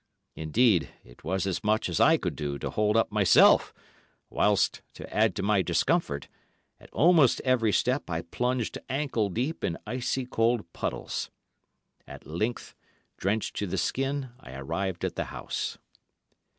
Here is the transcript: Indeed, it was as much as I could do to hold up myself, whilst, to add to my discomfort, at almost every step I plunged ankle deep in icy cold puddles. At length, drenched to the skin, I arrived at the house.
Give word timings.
Indeed, 0.35 0.89
it 1.03 1.23
was 1.23 1.45
as 1.45 1.63
much 1.63 1.87
as 1.87 1.99
I 1.99 2.17
could 2.17 2.35
do 2.35 2.57
to 2.57 2.71
hold 2.71 2.97
up 2.97 3.11
myself, 3.11 3.71
whilst, 4.31 4.81
to 4.95 5.07
add 5.15 5.35
to 5.35 5.43
my 5.43 5.61
discomfort, 5.61 6.27
at 6.79 6.89
almost 6.91 7.39
every 7.41 7.71
step 7.71 8.09
I 8.09 8.23
plunged 8.23 8.79
ankle 8.89 9.29
deep 9.29 9.63
in 9.63 9.77
icy 9.85 10.25
cold 10.25 10.65
puddles. 10.73 11.29
At 12.07 12.25
length, 12.25 12.73
drenched 13.17 13.55
to 13.57 13.67
the 13.67 13.77
skin, 13.77 14.29
I 14.39 14.55
arrived 14.55 15.05
at 15.05 15.13
the 15.15 15.25
house. 15.25 15.77